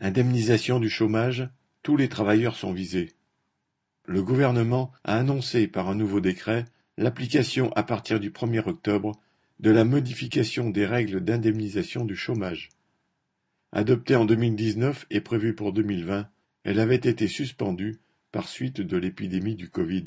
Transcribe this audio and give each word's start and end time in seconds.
Indemnisation 0.00 0.78
du 0.78 0.90
chômage, 0.90 1.48
tous 1.82 1.96
les 1.96 2.08
travailleurs 2.08 2.56
sont 2.56 2.72
visés. 2.72 3.12
Le 4.04 4.22
gouvernement 4.22 4.92
a 5.04 5.18
annoncé 5.18 5.66
par 5.66 5.88
un 5.88 5.94
nouveau 5.94 6.20
décret 6.20 6.66
l'application 6.98 7.72
à 7.72 7.82
partir 7.82 8.20
du 8.20 8.30
1er 8.30 8.68
octobre 8.68 9.12
de 9.58 9.70
la 9.70 9.84
modification 9.84 10.68
des 10.68 10.84
règles 10.84 11.20
d'indemnisation 11.20 12.04
du 12.04 12.14
chômage. 12.14 12.68
Adoptée 13.72 14.16
en 14.16 14.26
2019 14.26 15.06
et 15.10 15.20
prévue 15.20 15.54
pour 15.54 15.72
2020, 15.72 16.28
elle 16.64 16.80
avait 16.80 16.96
été 16.96 17.26
suspendue 17.26 17.98
par 18.32 18.48
suite 18.48 18.80
de 18.80 18.96
l'épidémie 18.96 19.54
du 19.54 19.70
Covid. 19.70 20.04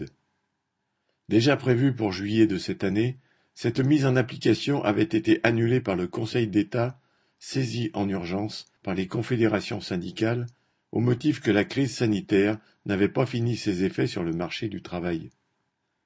Déjà 1.30 1.58
prévue 1.58 1.96
pour 1.96 2.12
juillet 2.12 2.48
de 2.48 2.58
cette 2.58 2.84
année, 2.84 3.18
cette 3.56 3.80
mise 3.80 4.06
en 4.06 4.16
application 4.16 4.84
avait 4.84 5.04
été 5.04 5.40
annulée 5.44 5.82
par 5.82 5.96
le 5.96 6.08
Conseil 6.08 6.48
d'État, 6.48 7.00
saisi 7.40 7.90
en 7.94 8.08
urgence 8.08 8.66
par 8.84 8.94
les 8.94 9.08
confédérations 9.08 9.82
syndicales, 9.82 10.46
au 10.92 11.00
motif 11.00 11.40
que 11.40 11.52
la 11.52 11.66
crise 11.66 11.96
sanitaire 11.96 12.58
n'avait 12.86 13.10
pas 13.10 13.26
fini 13.26 13.56
ses 13.56 13.84
effets 13.84 14.08
sur 14.08 14.24
le 14.24 14.34
marché 14.34 14.68
du 14.68 14.82
travail. 14.82 15.30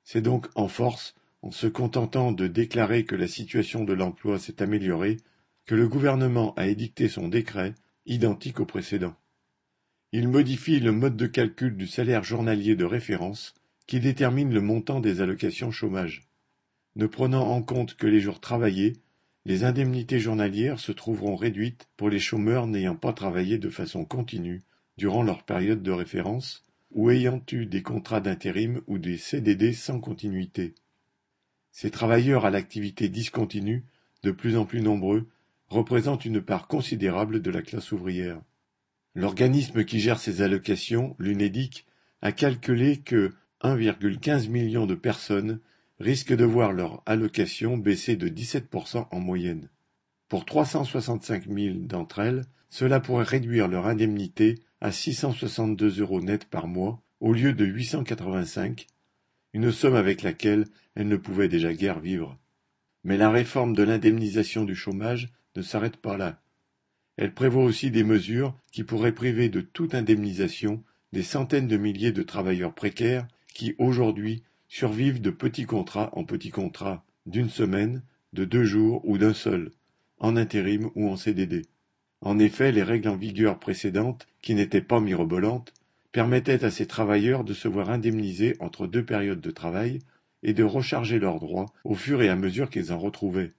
C'est 0.04 0.22
donc 0.22 0.48
en 0.56 0.68
force, 0.68 1.16
en 1.42 1.52
se 1.52 1.68
contentant 1.68 2.32
de 2.32 2.48
déclarer 2.48 3.06
que 3.06 3.16
la 3.16 3.28
situation 3.28 3.84
de 3.84 3.94
l'emploi 3.94 4.40
s'est 4.40 4.62
améliorée, 4.62 5.18
que 5.66 5.76
le 5.76 5.88
gouvernement 5.88 6.54
a 6.56 6.68
édicté 6.68 7.08
son 7.08 7.28
décret, 7.28 7.74
identique 8.06 8.60
au 8.60 8.66
précédent. 8.66 9.16
Il 10.12 10.28
modifie 10.28 10.80
le 10.80 10.92
mode 10.92 11.18
de 11.18 11.26
calcul 11.26 11.76
du 11.76 11.88
salaire 11.88 12.24
journalier 12.24 12.76
de 12.76 12.86
référence 12.86 13.56
qui 13.88 14.00
détermine 14.00 14.54
le 14.54 14.62
montant 14.62 15.00
des 15.00 15.22
allocations 15.22 15.72
chômage. 15.72 16.28
Ne 16.96 17.08
prenant 17.08 17.48
en 17.48 17.64
compte 17.64 17.96
que 17.96 18.08
les 18.08 18.20
jours 18.20 18.40
travaillés, 18.40 18.94
les 19.46 19.66
indemnités 19.66 20.20
journalières 20.20 20.80
se 20.80 20.92
trouveront 20.92 21.36
réduites 21.36 21.88
pour 21.98 22.10
les 22.10 22.20
chômeurs 22.20 22.68
n'ayant 22.68 22.96
pas 22.96 23.14
travaillé 23.14 23.58
de 23.58 23.70
façon 23.70 24.06
continue 24.06 24.62
durant 24.98 25.24
leur 25.24 25.44
période 25.44 25.84
de 25.84 25.92
référence 25.92 26.64
ou 26.92 27.10
ayant 27.10 27.42
eu 27.52 27.66
des 27.66 27.82
contrats 27.82 28.22
d'intérim 28.22 28.82
ou 28.88 28.98
des 28.98 29.18
CDD 29.18 29.74
sans 29.74 30.00
continuité. 30.00 30.76
Ces 31.72 31.90
travailleurs 31.90 32.46
à 32.46 32.52
l'activité 32.52 33.10
discontinue, 33.10 33.84
de 34.22 34.32
plus 34.32 34.56
en 34.56 34.66
plus 34.66 34.82
nombreux, 34.82 35.28
représentent 35.68 36.26
une 36.26 36.42
part 36.42 36.68
considérable 36.68 37.42
de 37.42 37.50
la 37.50 37.64
classe 37.64 37.92
ouvrière. 37.92 38.40
L'organisme 39.16 39.84
qui 39.84 40.00
gère 40.00 40.20
ces 40.20 40.42
allocations, 40.42 41.16
l'UNEDIC, 41.20 41.86
a 42.22 42.32
calculé 42.32 42.98
que 42.98 43.34
1,15 43.62 44.50
million 44.50 44.86
de 44.86 44.96
personnes 44.96 45.60
risquent 46.00 46.36
de 46.36 46.46
voir 46.46 46.74
leur 46.74 47.04
allocation 47.06 47.78
baisser 47.78 48.16
de 48.16 48.28
17% 48.28 49.08
en 49.10 49.20
moyenne. 49.20 49.70
Pour 50.28 50.46
365 50.46 51.48
000 51.48 51.76
d'entre 51.82 52.20
elles, 52.20 52.46
cela 52.70 53.00
pourrait 53.00 53.24
réduire 53.24 53.68
leur 53.68 53.86
indemnité 53.86 54.60
à 54.82 54.92
662 54.92 56.02
euros 56.02 56.22
net 56.22 56.46
par 56.46 56.68
mois 56.68 57.04
au 57.20 57.32
lieu 57.32 57.54
de 57.54 57.66
885, 57.66 58.88
une 59.54 59.72
somme 59.72 59.96
avec 59.96 60.24
laquelle 60.24 60.66
elles 60.96 61.08
ne 61.08 61.16
pouvaient 61.16 61.48
déjà 61.48 61.74
guère 61.74 62.00
vivre. 62.00 62.38
Mais 63.04 63.16
la 63.16 63.30
réforme 63.30 63.76
de 63.76 63.84
l'indemnisation 63.84 64.66
du 64.66 64.76
chômage 64.76 65.30
ne 65.56 65.62
s'arrête 65.62 65.98
pas 65.98 66.18
là. 66.18 66.42
Elle 67.16 67.34
prévoit 67.34 67.64
aussi 67.64 67.92
des 67.92 68.04
mesures 68.04 68.58
qui 68.72 68.84
pourraient 68.84 69.14
priver 69.14 69.50
de 69.50 69.62
toute 69.62 69.94
indemnisation 69.94 70.84
des 71.12 71.24
centaines 71.24 71.68
de 71.68 71.78
milliers 71.78 72.12
de 72.12 72.24
travailleurs 72.24 72.74
précaires 72.74 73.28
qui, 73.54 73.76
aujourd'hui, 73.78 74.44
survivent 74.74 75.22
de 75.22 75.30
petits 75.30 75.68
contrats 75.68 76.10
en 76.14 76.24
petits 76.24 76.50
contrats 76.50 77.06
d'une 77.28 77.52
semaine, 77.52 78.02
de 78.34 78.44
deux 78.44 78.64
jours 78.64 79.08
ou 79.08 79.20
d'un 79.20 79.36
seul, 79.36 79.70
en 80.18 80.36
intérim 80.36 80.90
ou 80.96 81.10
en 81.10 81.16
CDD. 81.16 81.62
En 82.22 82.40
effet, 82.40 82.72
les 82.72 82.82
règles 82.82 83.10
en 83.10 83.16
vigueur 83.16 83.60
précédentes, 83.60 84.26
qui 84.42 84.56
n'étaient 84.56 84.82
pas 84.82 85.00
mirobolantes, 85.00 85.76
permettaient 86.12 86.66
à 86.66 86.72
ces 86.72 86.88
travailleurs 86.88 87.44
de 87.44 87.54
se 87.54 87.68
voir 87.68 87.92
indemnisés 87.92 88.56
entre 88.60 88.88
deux 88.88 89.06
périodes 89.06 89.42
de 89.42 89.52
travail 89.52 90.00
et 90.42 90.54
de 90.54 90.64
recharger 90.64 91.20
leurs 91.20 91.40
droits 91.40 91.68
au 91.84 91.94
fur 91.94 92.24
et 92.24 92.30
à 92.30 92.36
mesure 92.36 92.72
qu'ils 92.72 92.92
en 92.92 92.98
retrouvaient. 92.98 93.54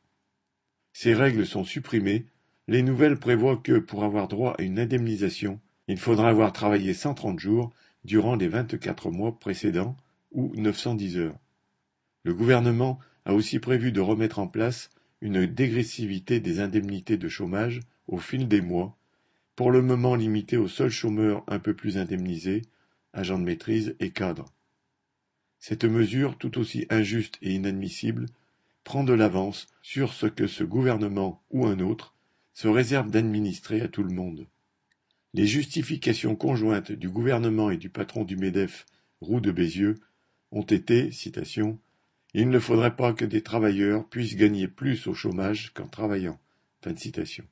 Ces 0.93 1.15
règles 1.15 1.47
sont 1.47 1.63
supprimées 1.63 2.27
les 2.67 2.83
nouvelles 2.83 3.21
prévoient 3.21 3.61
que, 3.63 3.79
pour 3.79 4.03
avoir 4.03 4.27
droit 4.27 4.57
à 4.59 4.63
une 4.63 4.81
indemnisation, 4.81 5.61
il 5.87 5.99
faudra 5.99 6.31
avoir 6.31 6.53
travaillé 6.53 6.93
130 6.93 7.39
jours 7.39 7.73
durant 8.05 8.35
les 8.35 8.49
24 8.49 9.13
mois 9.13 9.39
précédents 9.39 9.97
ou 10.35 10.53
910 10.57 11.19
heures. 11.19 11.39
Le 12.23 12.35
gouvernement 12.35 12.99
a 13.25 13.35
aussi 13.35 13.59
prévu 13.59 13.93
de 13.93 14.01
remettre 14.01 14.39
en 14.39 14.47
place 14.47 14.91
une 15.21 15.47
dégressivité 15.47 16.41
des 16.41 16.61
indemnités 16.61 17.17
de 17.17 17.29
chômage 17.29 17.81
au 18.07 18.19
fil 18.19 18.47
des 18.47 18.61
mois, 18.61 18.97
pour 19.57 19.71
le 19.71 19.81
moment 19.81 20.15
limitée 20.15 20.57
aux 20.57 20.69
seuls 20.69 20.91
chômeurs 20.91 21.45
un 21.47 21.59
peu 21.59 21.75
plus 21.75 21.97
indemnisés, 21.97 22.63
agents 23.13 23.39
de 23.39 23.45
maîtrise 23.45 23.97
et 24.01 24.11
cadres. 24.11 24.53
Cette 25.59 25.85
mesure, 25.85 26.37
tout 26.37 26.59
aussi 26.59 26.87
injuste 26.91 27.39
et 27.41 27.55
inadmissible, 27.55 28.27
prend 28.83 29.05
de 29.05 29.15
l'avance 29.15 29.67
sur 29.81 30.13
ce 30.13 30.27
que 30.27 30.47
ce 30.47 30.65
gouvernement 30.65 31.43
ou 31.51 31.67
un 31.67 31.81
autre 31.81 32.15
se 32.53 32.69
réserve 32.69 33.11
d'administrer 33.11 33.81
à 33.81 33.89
tout 33.89 34.03
le 34.03 34.15
monde. 34.15 34.47
Les 35.33 35.47
justifications 35.47 36.37
conjointes 36.37 36.93
du 36.93 37.09
gouvernement 37.09 37.71
et 37.71 37.77
du 37.77 37.89
patron 37.89 38.25
du 38.25 38.37
MEDEF, 38.37 38.85
Roux 39.21 39.41
de 39.41 39.51
Bézieux, 39.51 39.97
ont 40.55 40.63
été, 40.63 41.11
citation, 41.11 41.79
Il 42.33 42.49
ne 42.49 42.59
faudrait 42.59 42.97
pas 42.97 43.13
que 43.13 43.25
des 43.25 43.43
travailleurs 43.43 44.09
puissent 44.09 44.37
gagner 44.37 44.69
plus 44.69 45.07
au 45.07 45.15
chômage 45.15 45.73
qu'en 45.75 45.87
travaillant. 45.87 46.41
Fin 46.81 46.97
citation. 46.97 47.45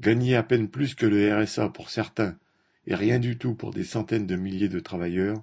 Gagner 0.00 0.36
à 0.36 0.42
peine 0.42 0.68
plus 0.68 0.94
que 0.94 1.06
le 1.06 1.34
RSA 1.34 1.70
pour 1.70 1.90
certains 1.90 2.38
et 2.86 2.94
rien 2.94 3.18
du 3.18 3.36
tout 3.36 3.54
pour 3.54 3.72
des 3.72 3.84
centaines 3.84 4.26
de 4.26 4.36
milliers 4.36 4.68
de 4.68 4.78
travailleurs, 4.78 5.42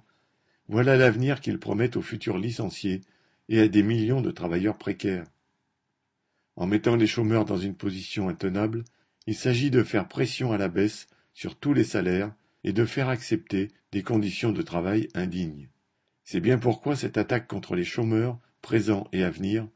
voilà 0.68 0.96
l'avenir 0.96 1.40
qu'ils 1.40 1.58
promettent 1.58 1.96
aux 1.96 2.02
futurs 2.02 2.38
licenciés 2.38 3.02
et 3.48 3.60
à 3.60 3.68
des 3.68 3.82
millions 3.82 4.22
de 4.22 4.30
travailleurs 4.30 4.78
précaires. 4.78 5.26
En 6.56 6.66
mettant 6.66 6.96
les 6.96 7.06
chômeurs 7.06 7.44
dans 7.44 7.58
une 7.58 7.74
position 7.74 8.28
intenable, 8.28 8.84
il 9.26 9.34
s'agit 9.34 9.70
de 9.70 9.82
faire 9.82 10.08
pression 10.08 10.52
à 10.52 10.58
la 10.58 10.68
baisse 10.68 11.08
sur 11.34 11.56
tous 11.56 11.74
les 11.74 11.84
salaires 11.84 12.32
et 12.62 12.72
de 12.72 12.84
faire 12.84 13.08
accepter 13.08 13.68
des 13.92 14.02
conditions 14.02 14.52
de 14.52 14.62
travail 14.62 15.08
indignes. 15.14 15.68
C'est 16.24 16.40
bien 16.40 16.58
pourquoi 16.58 16.96
cette 16.96 17.18
attaque 17.18 17.46
contre 17.46 17.76
les 17.76 17.84
chômeurs, 17.84 18.38
présents 18.62 19.06
et 19.12 19.22
à 19.22 19.30
venir, 19.30 19.68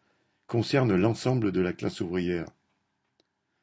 concerne 0.46 0.96
l'ensemble 0.96 1.52
de 1.52 1.60
la 1.60 1.74
classe 1.74 2.00
ouvrière. 2.00 2.46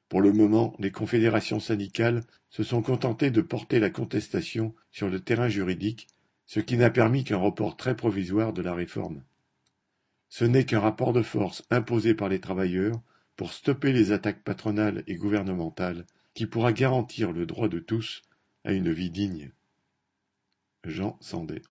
Pour 0.08 0.22
le 0.22 0.32
moment, 0.32 0.76
les 0.78 0.92
confédérations 0.92 1.60
syndicales 1.60 2.24
se 2.52 2.64
sont 2.64 2.84
contentées 2.84 3.32
de 3.32 3.42
porter 3.42 3.80
la 3.80 3.90
contestation 3.90 4.76
sur 4.92 5.10
le 5.10 5.20
terrain 5.20 5.50
juridique, 5.50 6.08
ce 6.46 6.60
qui 6.60 6.78
n'a 6.78 6.92
permis 6.92 7.24
qu'un 7.24 7.38
report 7.38 7.76
très 7.76 7.96
provisoire 7.96 8.54
de 8.54 8.62
la 8.62 8.76
réforme. 8.76 9.24
Ce 10.30 10.46
n'est 10.46 10.66
qu'un 10.66 10.80
rapport 10.80 11.12
de 11.12 11.24
force 11.24 11.64
imposé 11.72 12.14
par 12.14 12.30
les 12.30 12.40
travailleurs 12.40 13.02
pour 13.36 13.52
stopper 13.52 13.94
les 13.94 14.12
attaques 14.12 14.44
patronales 14.44 15.04
et 15.08 15.16
gouvernementales 15.16 16.06
qui 16.36 16.46
pourra 16.46 16.72
garantir 16.72 17.32
le 17.32 17.48
droit 17.48 17.68
de 17.68 17.80
tous 17.80 18.22
à 18.64 18.74
une 18.74 18.92
vie 18.92 19.10
digne. 19.10 19.52
Jean 20.84 21.18
Sandé 21.20 21.64